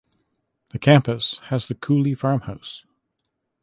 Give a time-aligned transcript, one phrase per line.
[0.69, 2.85] The campus has the Cooley Farmhouse.